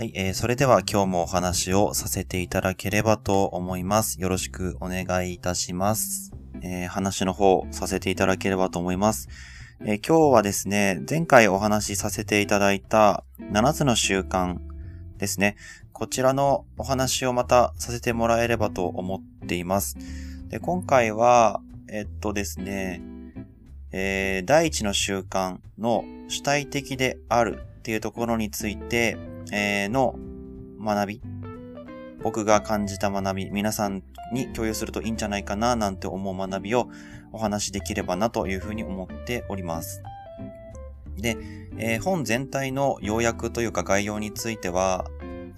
[0.00, 4.18] はい、えー、それでは今日もお話をさせていただければと思います。
[4.18, 6.32] よろしくお願いいたします。
[6.62, 9.28] えー、話の方させていただければと思います。
[9.82, 14.56] えー、今日はですね、前回お話しさせていただいた7つの習慣
[15.18, 15.56] ですね。
[15.92, 19.98] こちらのお話をまたさせてもらえればと思っています。
[20.48, 23.02] で今回は、えっとですね、
[23.92, 29.18] えー、第一の習慣の主体的であるっていうところについて、
[29.52, 30.16] えー、の
[30.80, 31.22] 学び、
[32.22, 36.88] 僕が感じた学び、皆さんに共有するといいんじゃないかななんて思う学びを
[37.32, 40.02] お話しできればなというふうに思っております。
[41.16, 41.36] で、
[41.78, 45.06] えー、本全体の要約というか概要については、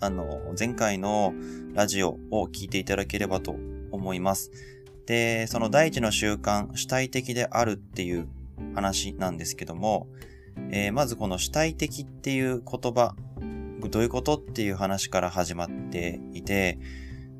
[0.00, 1.32] あの、前回の
[1.74, 3.54] ラジオを聞いていただければと
[3.90, 4.50] 思います。
[5.06, 8.28] で、その第一の習慣、主体的であるっていう
[8.74, 10.08] 話なんですけども、
[10.70, 13.14] えー、まずこの主体的っていう言葉、
[13.88, 14.36] どういうこと？
[14.36, 16.78] っていう話から始まっていて、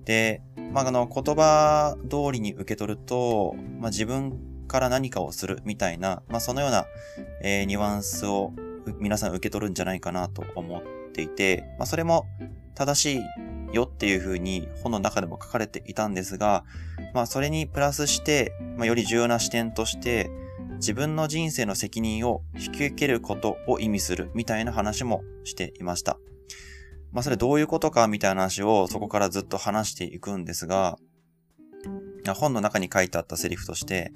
[0.04, 6.86] で、まあ、あの、言葉通りに受け取ると、まあ、自分から何かをするみたいな、まあ、そのような、
[7.42, 8.52] えー、ニュアンスを
[8.98, 12.26] 皆さん受け取るんじゃないかなと思っていて、まあ、それも
[12.74, 16.64] 正しいよっていうふうに本の中でも書かれていたんですが、
[17.14, 20.30] まあ、それにプラスして、まあ、より重要な視点として、
[20.76, 26.18] 自分の人生の責任を引き受けることを意味するみたいな話もしていました。
[27.12, 30.98] まあそれどういうことかみたいな話をそこからずっと話していくんですが、
[32.34, 34.12] 本の中に書いてあったセリフとして、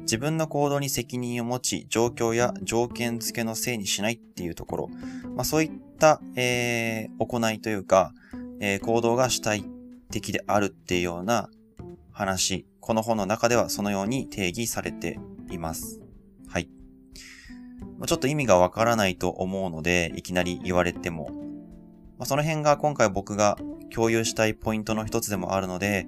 [0.00, 4.88] 自分の行動に責任を持ち、状況や条件付けのせいにしないっていうところ、
[5.36, 8.12] まあそういった、えー、行いというか、
[8.60, 9.64] えー、行動が主体
[10.10, 11.48] 的であるっていうような
[12.10, 15.20] 話、この本の中ではそのように定義されて
[15.50, 16.00] います。
[16.48, 16.68] はい。
[18.06, 21.30] ちょっと意味がわからないと思うので、いきなり言われても。
[22.22, 23.58] まあ、その辺が今回僕が
[23.92, 26.06] 共有したいポイントの一つでもあるので、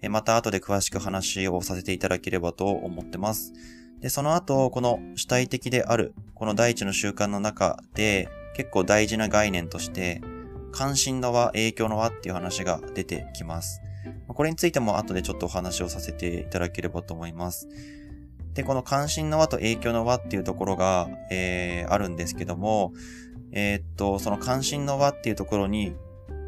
[0.00, 3.52] えまた後で詳しく話をさせていただければと思ってます。
[4.00, 10.20] で、その後、この主体的である、この第一の習慣の中で、結構大事な概念として、
[10.72, 13.80] 関心の輪、影響の輪っていう話が出てきます。
[14.26, 17.68] これについても後でちょっとお話をさせていただければと思います。
[18.54, 22.92] で、この関心の輪と影響の輪っていうところが、えー、あるんですけども、
[23.52, 25.94] えー、っと、その関心の輪っていうところに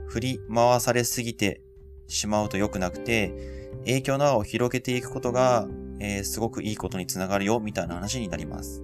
[0.09, 1.61] 振り回されすぎて
[2.09, 5.69] しまうと良くなくて、影響の輪を広げていくことが、
[6.01, 8.83] えー、すごくいいことにつながるよ、みたいな話になります。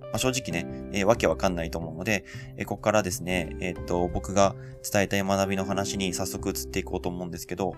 [0.00, 2.24] まあ、正直ね、えー、わけわかんないと思うので、
[2.56, 4.54] えー、ここからですね、えー、っと、僕が
[4.88, 7.74] 伝えたい学びの話に早速移っていこうと思うんですけど、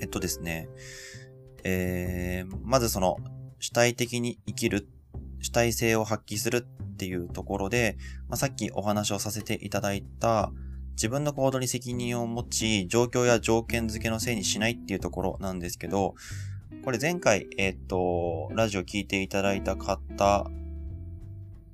[0.00, 0.68] えっとですね、
[1.64, 3.16] えー、まずその
[3.58, 4.88] 主体的に生きる、
[5.40, 7.96] 主体性を発揮するっていうところで、
[8.28, 10.52] まあ、さっきお話をさせていただいた
[10.98, 16.16] 自分の行動に責任を持ち、状況や条件付けのせいにしないっていうところなんですけど、
[16.84, 20.50] これ前回、えっ、と、ラジオ聞いていただいた方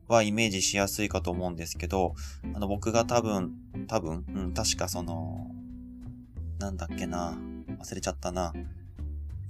[0.09, 2.15] はイメージしやすいかと思うんですけど、
[2.55, 3.53] あの僕が多分、
[3.87, 5.51] 多分、うん、確かその、
[6.59, 7.39] なんだっけな、
[7.81, 8.53] 忘れちゃったな。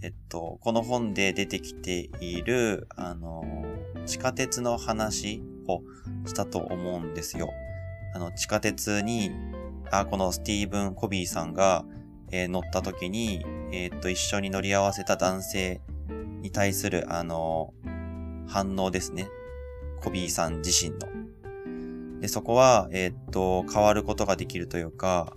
[0.03, 3.65] えっと、この本で出てきている、あの、
[4.07, 5.83] 地下鉄の話を
[6.27, 7.51] したと思うんですよ。
[8.15, 9.31] あの、地下鉄に、
[9.91, 11.85] あ、このスティーブン・コビーさんが、
[12.31, 15.81] えー、乗った時に、えー、っと、一緒に乗り合わせた男性
[16.41, 17.73] に対する、あの、
[18.47, 19.29] 反応ですね。
[20.01, 22.21] コビーさん自身の。
[22.21, 25.37] で、そこは、えー、っと、変わることができるというか、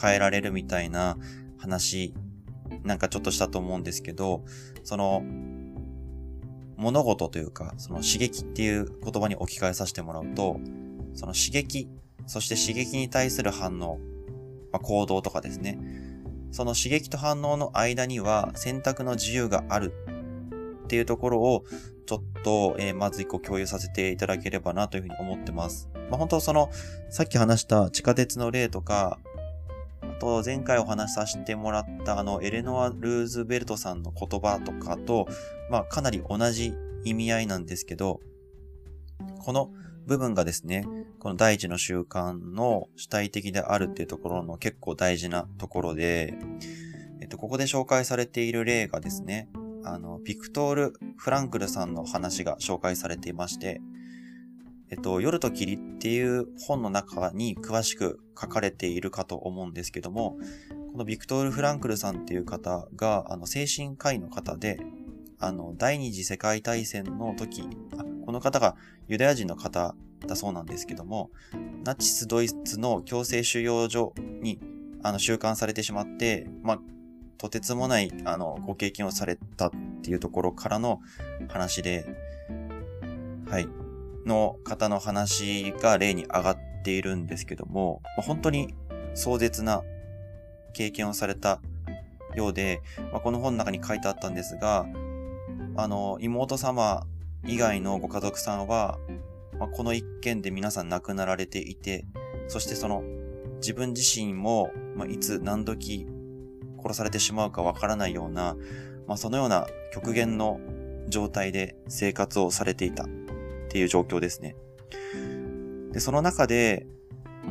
[0.00, 1.16] 変えられるみたいな
[1.58, 2.14] 話
[2.84, 4.44] なんかちょっとしたと思うんですけど、
[4.84, 5.22] その、
[6.78, 10.60] 物事というか、その刺激っていう言葉に置き換えさせてもらうと、
[11.14, 11.88] その刺激、
[12.26, 13.98] そして刺激に対する反応、
[14.72, 15.78] まあ、行動とかですね。
[16.52, 19.92] その刺激と反応の間には選択の自由がある
[20.84, 21.64] っていうところを
[22.06, 25.90] ちょっと、えー、まず一個共有させていただければなというふうに思ってます。
[26.08, 26.70] まあ、本当その、
[27.10, 29.18] さっき話した地下鉄の例とか、
[30.18, 35.26] と、前回お話しさせてもらったあの、エレノア・ルーズベルトさんの言葉とかと、
[35.70, 36.74] まあ、かなり同じ
[37.04, 38.20] 意味合いなんですけど、
[39.40, 39.70] この
[40.06, 40.84] 部分がですね、
[41.18, 46.34] この第一の習慣の主体的であるっていうところの結構大事なところで、
[47.20, 49.48] えっと、ここで紹介されている例がですね、
[49.84, 53.80] あの、ビクトール・フランクルさんの話が紹介されていまして、
[54.90, 60.38] えっと、夜と霧っていう本の中に詳しく書かれているかと思うんですけども、
[60.92, 64.80] このビクトール・フランクルさんっていう方が、あの、精神科医の方で、
[65.38, 68.76] あの、第二次世界大戦の時、あ、ここの方が
[69.06, 69.94] ユダヤ人の方
[70.26, 71.30] だそうなんですけども、
[71.84, 74.60] ナチスドイツの強制収容所に
[75.02, 76.80] あの収監されてしまって、まあ、
[77.38, 79.70] とてつもないあのご経験をされたっ
[80.02, 81.00] ていうところからの
[81.48, 82.04] 話で、
[83.48, 83.68] はい、
[84.28, 88.74] の方の話が例に上がっているんですけども、本当に
[89.14, 89.82] 壮絶な
[90.72, 91.60] 経験をされた
[92.36, 92.80] ようで、
[93.12, 94.86] ま、この本の中に書いてあったんですが、
[95.76, 97.06] あの、妹様
[97.44, 98.98] 以外のご家族さんは、
[99.58, 102.04] ま、この一件で皆さん亡くなられていて、
[102.46, 103.02] そしてその
[103.56, 106.06] 自分自身も、ま、いつ何時
[106.80, 108.56] 殺されてしまうかわからないような、
[109.06, 110.60] まあ、そのような極限の
[111.08, 113.06] 状態で生活をされていた。
[113.68, 114.56] っていう状況ですね。
[115.92, 116.86] で、その中で、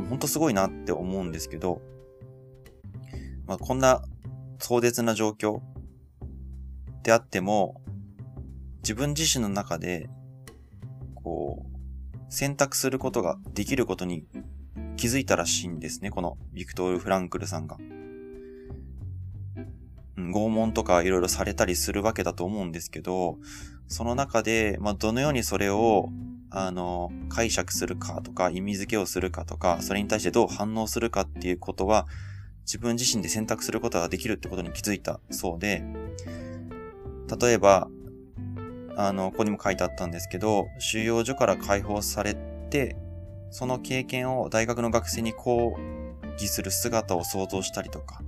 [0.09, 1.81] ほんとすごいなって思うんですけど、
[3.45, 4.01] まあ、こんな
[4.59, 5.61] 壮絶な状況
[7.03, 7.81] であっても、
[8.79, 10.09] 自分自身の中で、
[11.15, 14.25] こう、選択することができることに
[14.97, 17.77] 気づいたらしいんですね、このビクトール・フランクルさんが。
[20.17, 23.37] 拷問とかいろいろされたりするわけだと思うんですけど、
[23.87, 26.09] その中で、まあ、どのようにそれを、
[26.49, 32.07] あの、解釈するかとか、意味付けをするかとか、それに対してどう反応するかっていうことは、
[32.65, 35.83] 自分自身で選択することができるってことに気づいたそうで、
[37.39, 37.87] 例えば、
[38.95, 42.35] あの、ここにも書いてあったんですけど、収容所から解放され
[42.69, 42.97] て、
[43.51, 45.77] その経験を大学の学生に講
[46.33, 48.21] 義する姿を想像したりとか、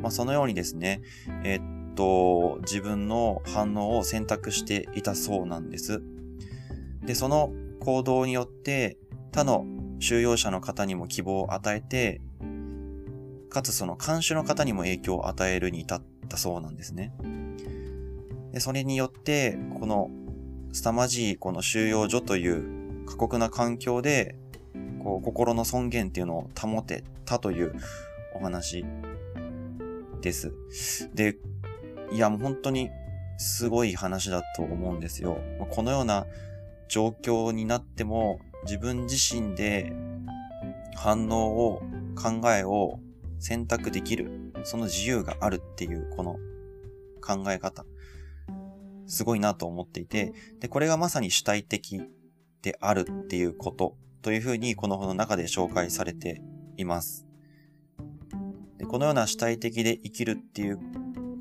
[0.00, 1.00] まあ、そのようにですね、
[1.44, 6.02] え、っと、自分の反応を選択していたそうなんです。
[7.04, 8.96] で、その行動によって、
[9.32, 9.64] 他の
[10.00, 12.20] 収容者の方にも希望を与えて、
[13.50, 17.12] かつその監守の方にも影響を与えるに至ったそうなんですね。
[18.52, 20.10] で、それによって、この
[20.72, 24.36] 凄まじいこの収容所という過酷な環境で、
[25.02, 27.74] こう、心の尊厳っていうのを保てたという
[28.34, 28.84] お話
[30.20, 30.52] です。
[31.14, 31.36] で、
[32.12, 32.90] いやもう本当に
[33.38, 35.38] すごい話だと思うんですよ。
[35.70, 36.26] このような
[36.88, 39.92] 状況になっても自分自身で
[40.96, 41.82] 反応を、
[42.20, 42.98] 考えを
[43.38, 46.36] 選択できる、その自由があるっていうこの
[47.20, 47.84] 考え方、
[49.06, 52.02] すごいなと思っていて、で、これがまさに主体的
[52.62, 56.42] であるっていうことというふうにこの本の中で紹介されて
[56.76, 57.27] います。
[58.88, 60.78] このような主体的で生きるっていう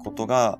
[0.03, 0.59] ことが、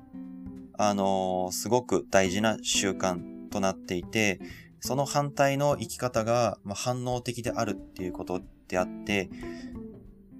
[0.78, 4.40] あのー、すごく大事な習慣となっていて、
[4.80, 9.28] その反対の生き方が、まあ、反応的であるっていうことであって、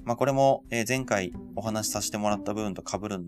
[0.04, 3.22] まあ、これも、え前回お話しさせてもらった部分と被る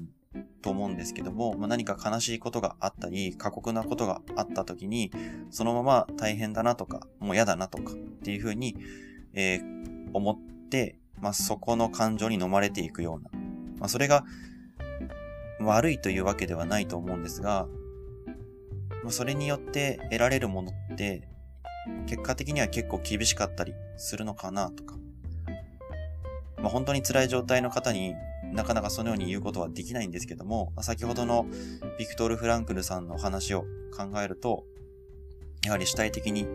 [0.62, 5.10] と思うんですけども、まあ、何か悲しいことがあったり、過酷なことがあった時に、
[5.50, 8.76] そのまま大変だなとか、もう嫌だなとかっていうふうに、
[9.34, 13.30] えー、思って、まあ、そこの感情に飲まれていくような。
[13.78, 14.24] まあ、それが
[15.60, 17.66] 悪いというわけではないと思うんですが、
[19.02, 21.28] まあ、それによって得られるものって、
[22.06, 24.96] 結果的には結構厳しかったりするのかなとか。
[26.58, 28.14] まあ、本当に辛い状態の方に
[28.52, 31.46] なかなかそのように言うことはできないんですけども、先ほどの
[31.98, 33.62] ビクトル・フランクルさんの話を
[33.96, 34.64] 考えると、
[35.64, 36.46] やはり主体的に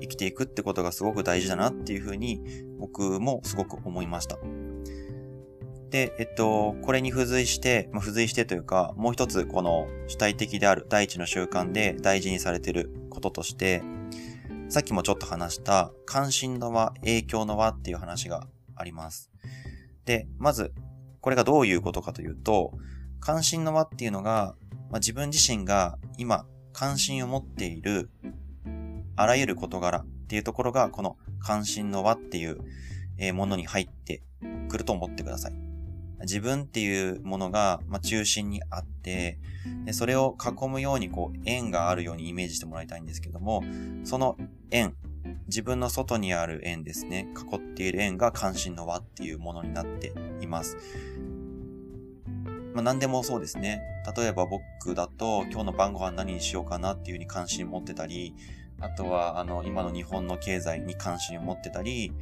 [0.00, 2.42] 生きていくってことがすごく大事だなっていうふうに
[2.78, 4.38] 僕もすごく思いました。
[5.90, 13.82] で、えっと、これに付随して、まあ、付随してというか、もう一つこの主体的である第一の習慣で大事にされていることとして、
[14.68, 18.46] さっきもちょっと話した関心の輪、影響の輪っていう話が
[18.76, 19.30] あります。
[20.04, 20.74] で、まず、
[21.20, 22.72] これがどういうことかというと、
[23.20, 24.56] 関心の輪っていうのが、
[24.90, 28.10] まあ、自分自身が今関心を持っている
[29.18, 34.22] あらゆる事柄っていうところが、この関心の輪っていうものに入って
[34.68, 35.52] くると思ってください。
[36.20, 39.38] 自分っていうものが、ま中心にあって、
[39.84, 43.64] でそれを囲むようにこう円があるようにイメージしてもらいたいんですけども、
[44.04, 44.36] その
[44.70, 44.94] 円、
[45.46, 50.76] 自分の外にある円ですね、囲っている円が関心の輪っていうものになっています。
[52.74, 53.82] まあ、何でもそうですね。
[54.16, 58.34] 例えば僕だと今日の晩ご飯何にしようかなっていう風に関心持ってたり、
[58.80, 62.12] あとは、あの、今の日本の経済に関心を持ってたり、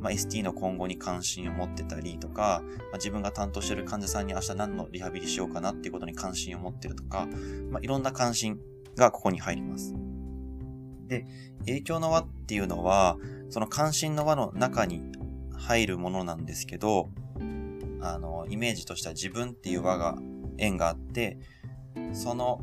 [0.00, 7.28] まあ、ST の今後に関心を持ってたりとか、まあ、自分が担当してる患者さんに明日何のリハビリしようかなっていうことに関心を持ってるとか、
[7.70, 8.58] まあ、いろんな関心
[8.96, 9.94] がここに入ります。
[11.06, 11.26] で、
[11.60, 13.18] 影響の輪っていうのは、
[13.50, 15.02] その関心の輪の中に
[15.54, 17.10] 入るものなんですけど、
[18.00, 20.16] あの、イメージとしては自分っていう輪が、
[20.58, 21.38] 円があって、
[22.12, 22.62] その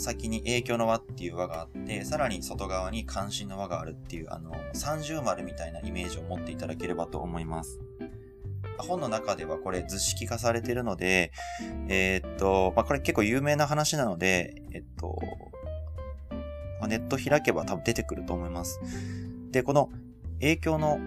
[0.00, 7.78] 先に影響の輪っていう輪があって、さらに外側に関心の輪があるっていう、あの、三重丸みたいなイメージを持っていただければと思います。
[8.78, 11.32] 本の中ではこれ図式化されてるので、
[11.88, 15.18] えー、っと、まあ、これ結構有名な話なので、えっと、
[16.80, 18.80] ま、ネット開けば多分出てくると思います。
[19.50, 19.90] で、この
[20.40, 20.98] 影響の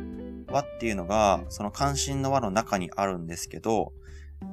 [0.48, 3.92] 輪っていうのが、その関心の輪の中にあるんですけど、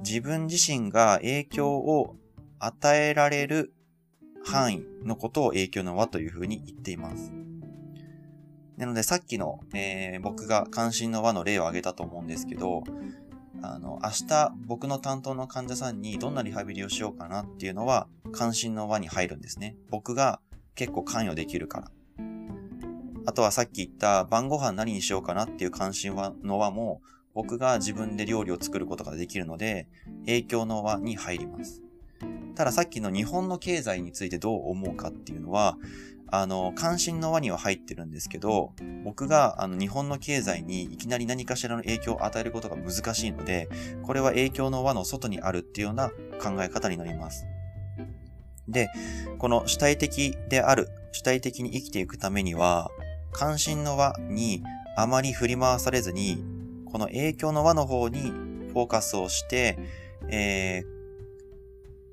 [0.03, 2.17] 自分自身が影響を
[2.59, 3.75] 与えられる
[4.45, 7.33] 範囲のことを影響の輪というふうに言っています。
[8.77, 12.83] なのでさっきの、えー、僕が関心の輪の例を挙げたと思うんですけど、
[13.63, 19.77] あの、明日僕の担当の患者さんにどんなリハビリをしようかなっていうのは関心の輪に入るんですね。
[19.91, 20.41] 僕が
[20.75, 21.91] 結構関与できるから。
[23.27, 27.03] あとはさっき言った晩ご飯何にしようかなっていう関心の輪も
[27.35, 29.89] 僕が自分で料理を作ることができるので
[30.25, 31.83] 影響の輪に入ります。
[32.61, 35.79] たださっきの日本の経済についてどう思うかっていうのは、
[36.31, 43.71] あの、関心の輪には入ってるんですけど、僕があの日本の経済にいきなり何かしらの影響を与えることが難しいので、
[44.03, 47.47] これは影響の輪の外にあるっていうような考え方になります。
[48.69, 48.91] で、
[49.39, 52.91] この主体的である、主体的に生きていくためには、
[53.33, 54.63] 関心の輪に
[54.99, 56.45] あまり振り回されずに、
[56.93, 59.79] この影響の輪の方にフォーカスをして、
[60.29, 61.00] えー、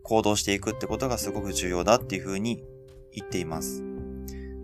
[0.07, 2.63] 行動していくってことがすごく重要だっていうふうに
[3.11, 3.83] 言っています。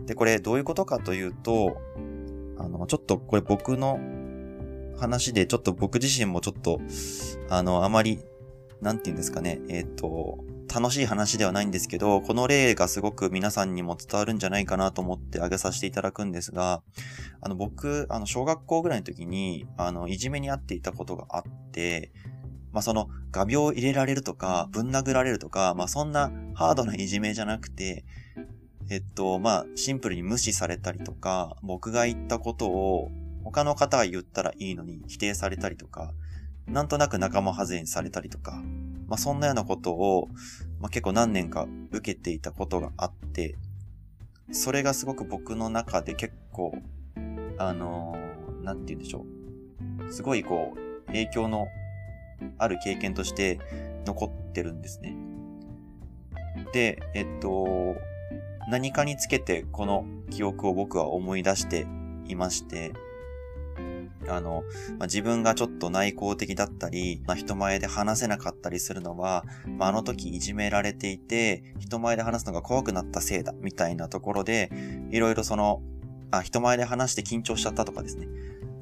[0.06, 1.78] で、これどういうことかというと、
[2.58, 4.00] あの、ちょっとこれ僕の
[4.98, 6.80] 話で、ちょっと僕自身もちょっと、
[7.50, 8.20] あの、あまり、
[8.82, 10.40] なんて言うんですかね、えっ、ー、と、
[10.74, 16.82] 楽しい話ではないんですけど、この例がすごく皆さんにも伝わるんじゃないかなと思って挙げさせていただくんですが、
[17.42, 22.12] あの、僕、あの、小学校ぐらいの時に、あの、いじめにあっていたことがあって、
[22.74, 28.04] まあ、その、画鋲を入れられるとか、ぶん殴られるとか、まあ、そんなハードないじめじゃなくて、
[28.90, 33.12] えっと、まあ、シンプルに無視されたりとか、僕が言ったことを
[33.44, 36.12] 他の方が言ったらいいのに否定されたりとか、
[36.68, 38.62] なんとなく仲間外れにされたりとか、
[39.08, 40.30] まあ、そんなようなことを、
[40.80, 43.56] まあ、結構何年か受けていたことがあって、
[44.52, 46.76] それがすごく僕の中で結構、
[47.58, 49.26] あのー、なんて言うんでしょ
[50.08, 50.12] う。
[50.12, 51.68] すごいこう、影響の
[52.58, 53.60] ある経験として
[54.06, 55.16] 残ってるんですね。
[56.74, 57.96] で、えっと、
[58.70, 61.86] 何かにつけてこの記憶を僕は思い出して
[62.28, 62.94] いまして、
[64.28, 64.64] あの、
[64.98, 69.46] まあ、自分がちょっと内向的だったり、まあ、人前で話せなかったりするのは、
[69.78, 74.72] まあ、あの時いじめられていて、人前で話すのが怖くなったせいだ、みたいなところで、
[75.12, 75.82] いろいろその、
[76.32, 78.28] あ、人前で話して緊張しちゃったとかですね。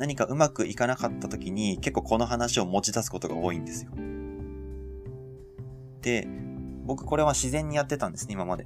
[0.01, 3.91] 何かうまくいかなかった時に結構この話を持ち出すことが多いんですよ。
[6.01, 6.27] で、
[6.86, 8.65] 僕これは自然にやってたんですね、今まで。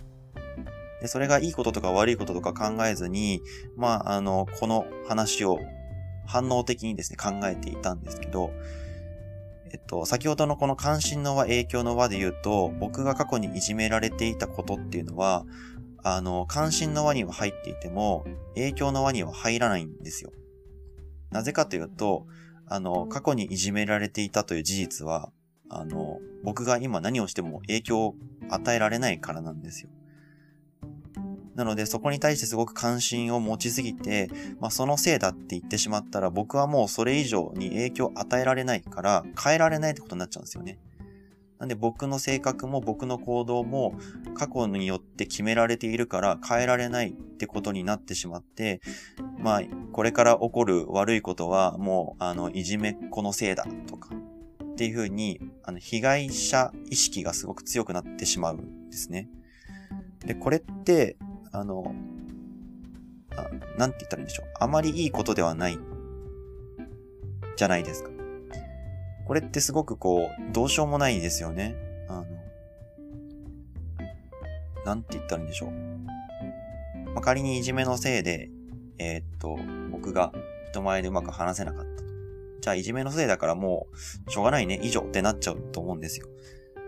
[1.01, 3.41] で、それがいいこととか悪いこととか考えずに、
[3.75, 5.59] まあ、あの、この話を
[6.25, 8.51] 反応的にですね、考えていたんですけど、
[9.73, 15.45] えっと、先ほどのこの関心の輪、影響の輪で言うと、僕が過去にいじめられていたことっていうのは、
[16.01, 18.23] あの、関心の輪には入っていても、
[18.53, 20.31] 影響の輪には入らないんですよ。
[21.31, 22.25] なぜかというと、
[22.67, 25.31] あの、過去にいじめられていたという事実は、
[25.69, 28.15] あの、僕が今何をしても影響を
[28.49, 29.89] 与えられないからなんですよ。
[31.55, 34.29] なので、そこに対してすごく関心を持ちすぎて、
[34.59, 40.77] まあ、そのせいだって言ってしまったら、僕はもうそれ以上に影響を与えられないから、変えられないってことになっちゃうんですよね。
[41.59, 43.95] なんで僕の性格も僕の行動も
[44.33, 48.81] 過去によって決められているから変えられないってことになってしまって、
[49.39, 49.61] まあ、
[49.93, 54.09] これから起こる悪いことはもう、あの、いじめっ子のせいだとか、
[54.75, 59.29] っていうふうに、あの、被害者意識がすごく強くなってしまうんですね。
[60.25, 61.15] で、これって、
[61.53, 61.95] あの、
[63.37, 63.43] あ
[63.77, 64.47] なんて言ったらいいんでしょう。
[64.59, 65.79] あまりいいことではない、
[67.55, 68.14] じゃないですか。
[69.25, 71.75] これってすごくこう、どうしようもないですよね。
[72.07, 72.25] あの、
[74.85, 75.71] なんて言ったらいいんでしょう。
[77.13, 78.49] まあ、仮にいじめのせいで、
[78.99, 79.57] えー、っと、
[79.91, 80.31] 僕が
[80.71, 82.05] 人前でうまく話せなかったと。
[82.61, 83.87] じゃあいじめのせいだからも
[84.27, 86.27] う、しょうがないね、以上ってなっちゃうと思うんですよ。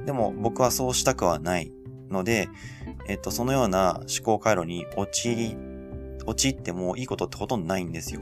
[0.05, 1.71] でも僕はそうしたくはない
[2.09, 2.49] ので、
[3.07, 5.57] えっと、そのような思考回路に陥り、
[6.25, 8.21] 陥ってもいいことってほとんどないんですよ。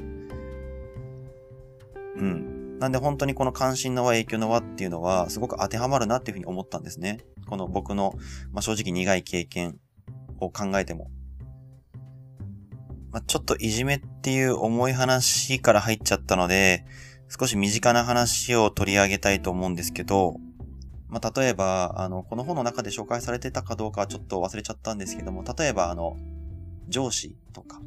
[2.18, 2.55] うん。
[2.80, 7.20] なんで本当にこの関心の輪、影響の輪っていうのはすごく当てはまるなっていうふうに思ったんですね。
[7.48, 8.16] この僕の、
[8.52, 9.80] まあ、正直苦い経験
[10.40, 11.10] を考えても。
[13.12, 16.86] まあ、ちょっといじめっていう重い話から入っちゃったので、
[17.30, 20.36] 少し身近な話を取り上げたいと思うんですけど、
[21.08, 26.18] まあ、例えば、あの、この本の中で紹介されてたかどうかはちょっと忘れちゃったんですけども、例えば、あの、
[26.90, 27.80] 上司とか、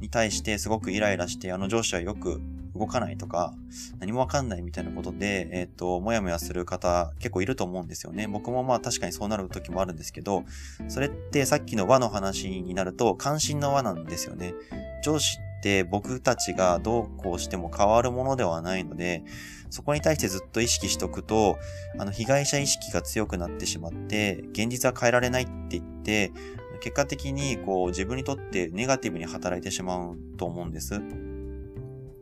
[0.00, 2.40] に対してすごくイライラして、あの上司はよく
[2.78, 3.54] 動かないとか、
[3.98, 8.26] 何もわかんないみたいなことで、えっ、ー、と、もやもやする方結構いると思うんですよね。
[8.26, 10.44] 僕もまあ確かにそうなる時もあるんですけど、
[10.88, 14.54] それってさっきの和の話になると関心の和なんですよね。
[15.02, 19.24] 上司って僕たちがどうこうしても変わるものではないので、
[19.70, 21.58] そこに対してずっと意識しとくと、
[21.98, 26.32] あの、被害者意識が強くなってしまって、現実は変えられないって言って、
[26.80, 31.00] 結果的にこう自分にとってネガティブに働いてしまうと思うんです。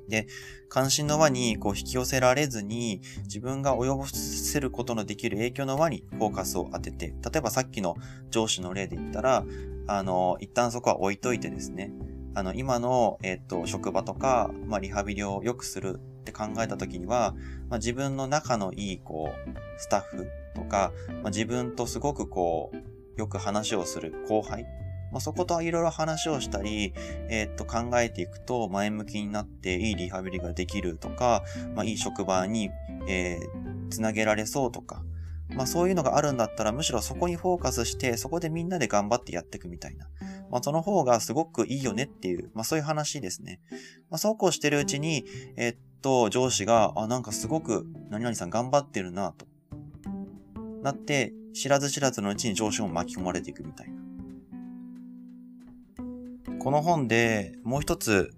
[0.08, 0.26] で、
[0.68, 7.96] 関心の輪にこう引き寄せられずに、自分が及ぼせることのできる影響の輪にフォーカスを当てて、例えばさっきの
[8.30, 9.44] 上司の例で言ったら、
[9.86, 11.92] あの、一旦そこは置いといてですね、
[12.34, 17.34] あの、今の、えっ、と、職場とか、まあ、リハビリを良くするって考えた時には、
[17.70, 24.66] まあ、自分の仲のいい、こう、スタッフとか、まあ、自分とすごくこう、よく話をする後輩
[25.16, 26.92] まあ、そこといろいろ話をしたり、
[27.30, 31.42] えー、っと考えていくと前向きになっていいリハビリができるとか、
[31.75, 32.68] まあ、いい職場に、
[33.08, 35.02] えー、つなげられそうとか、
[35.54, 40.06] まあそういうのがあるんだったらむしろそこにフォーカスしてそこでみんなで頑張ってやっていくみたいな。
[40.50, 43.61] まあその方がすごくいいよねっていう、まあそういう話ですね。
[44.11, 45.25] まあそうこうしてるうちに、
[45.56, 49.46] えー、っと上司が、あ、なんかすごく何々さん頑張ってるなと。
[50.82, 54.05] なって、知らず知らずのうちに上司も巻き込まれていくみたいな。
[56.66, 58.35] この本でもう一つ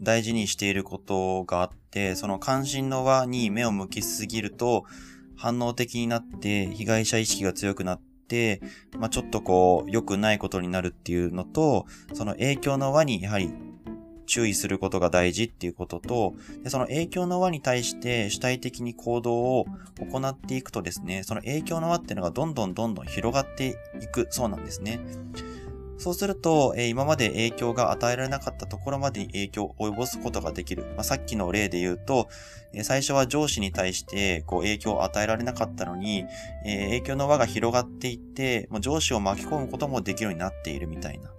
[0.00, 4.86] 大事にしていることがあって、その関心の輪に目を向きすぎると
[5.36, 8.62] 反応的になって被害者意識が強くなって、
[8.98, 13.52] まあ、ちょっとこう良くないことになるっていうのと、その影響の輪にやはり
[14.24, 19.66] 注意することが大事っていうことと、でその影響の輪に対して主体的に行動を
[20.10, 25.00] 行っていくとですね、その影響の輪っていうのがどんどんどんどん広がっていくそうなんですね。
[26.02, 30.82] そうすると、えー、今まで影響が与えられなかったところまでに影響を及ぼすことができる。
[30.96, 32.28] まあ、さっきの例で言うと、
[32.72, 36.24] えー、最初は上司に対してこう影響を与えられなかったのに、
[36.66, 41.30] えー、影響の輪が広がっていって、もう上司を巻き込むこともできるようになっているみたいな。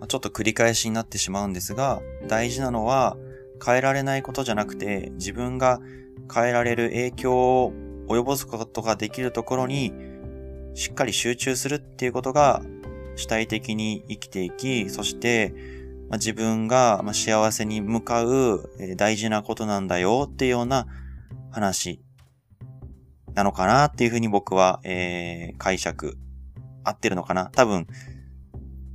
[0.00, 3.16] まあ、ちょっと繰り返しになってしまうんですが、大事なのは
[3.64, 5.78] 変えられないことじゃなくて、自分が
[6.34, 7.72] 変えられる影響を
[8.08, 9.92] 及ぼすことができるところに、
[10.74, 12.62] しっかり集中するっていうことが
[13.20, 15.52] 主体的に生きていき、そして、
[16.08, 20.86] まあ、自分が幸せに向かう大事なことなんだよっていうような
[21.50, 22.00] 話
[23.34, 26.16] なのかなっていうふうに僕は、えー、解釈
[26.82, 27.86] 合ってるのかな多分、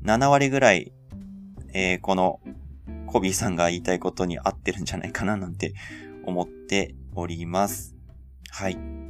[0.03, 0.91] 7割ぐらい、
[1.73, 2.39] えー、この
[3.05, 5.73] コビーさんが言いたいことに合ってるんじゃないかななんて
[6.25, 7.95] 思っております。
[8.49, 9.04] はい。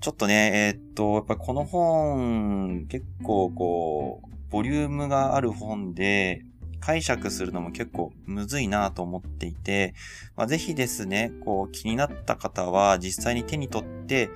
[0.00, 6.42] ちょっとね、えー、っと、やっぱこの本、結構こう、ボリュームがある本で、
[6.80, 9.94] 解釈するのも結構むずいなと思っていて、
[10.36, 14.30] まあ、ぜひですね、こう気になった方は実際に手に取って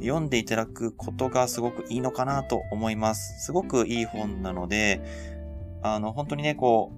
[0.00, 3.44] 読んでいただくことがすごくいいのかなと思います。
[3.44, 5.02] すごくいい本なので、
[5.82, 6.92] あの、本当にね、こ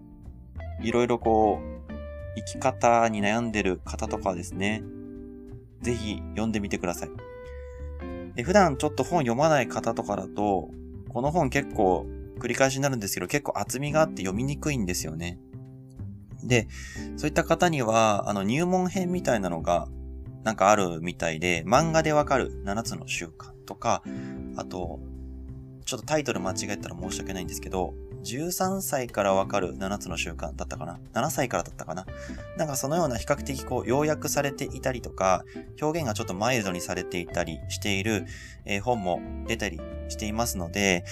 [0.83, 1.93] う、いろいろこう、
[2.37, 4.83] 生き方に悩んでる方とかですね、
[5.83, 7.30] ぜひ読んでみてください。
[8.35, 10.71] で、普段ちょっと本読まない方とかだと、
[11.09, 12.07] この本結構
[12.39, 15.39] 繰り返しになるんですけど、結構厚みがあって読みにくいんですよね。
[16.43, 16.69] で、
[17.17, 19.89] そういった方には、あの、入門編みたいなのが、
[20.43, 24.03] なんかあるみたいで、漫画でわかる7つの習慣とか、
[24.57, 25.01] あと、
[25.85, 32.07] ちょっとタイトル間違えたら申し訳ないんですけど、13歳からわかる7つの習慣だったかな ?7 歳からだったかな？
[32.57, 35.45] なんかそのような比較的こう要約されていたりとか、
[35.81, 38.27] 表現がちょっとマイルドにされていたりしている、
[38.65, 41.05] えー、本も出たりしていますので、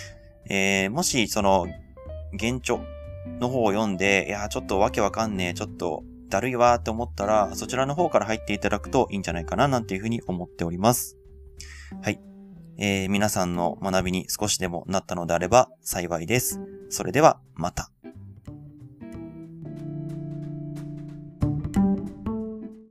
[0.50, 1.66] えー、もしその
[2.38, 2.78] 原著
[3.40, 11.16] の方を読んで、いや、ちょっとわけわかんねえ、ちょっとだるいわーって思ったら、そちらの方から入っていただくといいんじゃないかななんていうふうに思っております。
[12.02, 12.20] はい。
[12.78, 16.60] えー、皆さんの学びに少しでもなったのであれば幸いです。
[16.88, 17.90] それではまた。